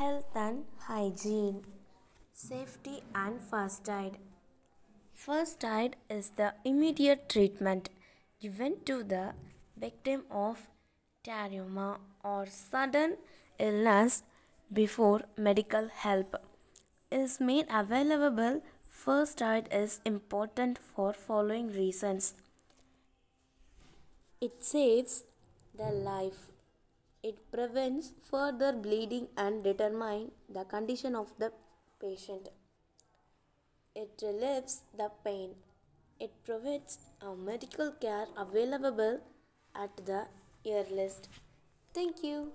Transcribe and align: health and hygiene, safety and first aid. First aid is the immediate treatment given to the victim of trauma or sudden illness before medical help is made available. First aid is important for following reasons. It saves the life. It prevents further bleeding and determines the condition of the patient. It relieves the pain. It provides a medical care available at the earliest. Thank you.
health 0.00 0.36
and 0.42 0.64
hygiene, 0.88 1.56
safety 2.32 3.02
and 3.14 3.40
first 3.48 3.88
aid. 3.94 4.12
First 5.12 5.64
aid 5.70 5.96
is 6.08 6.30
the 6.38 6.54
immediate 6.64 7.28
treatment 7.28 7.90
given 8.40 8.76
to 8.86 9.02
the 9.02 9.24
victim 9.76 10.22
of 10.30 10.62
trauma 11.22 11.88
or 12.24 12.46
sudden 12.46 13.18
illness 13.58 14.22
before 14.72 15.20
medical 15.36 15.88
help 15.88 16.34
is 17.10 17.38
made 17.38 17.66
available. 17.82 18.62
First 18.88 19.42
aid 19.42 19.68
is 19.70 20.00
important 20.06 20.78
for 20.78 21.12
following 21.12 21.68
reasons. 21.74 22.32
It 24.40 24.64
saves 24.64 25.24
the 25.76 25.92
life. 26.08 26.46
It 27.22 27.38
prevents 27.52 28.12
further 28.30 28.72
bleeding 28.72 29.28
and 29.36 29.62
determines 29.62 30.30
the 30.48 30.64
condition 30.64 31.14
of 31.14 31.34
the 31.38 31.52
patient. 32.00 32.48
It 33.94 34.22
relieves 34.22 34.80
the 34.96 35.10
pain. 35.24 35.50
It 36.18 36.32
provides 36.44 36.98
a 37.20 37.34
medical 37.36 37.92
care 37.92 38.26
available 38.36 39.20
at 39.74 39.94
the 40.06 40.28
earliest. 40.66 41.28
Thank 41.92 42.24
you. 42.24 42.48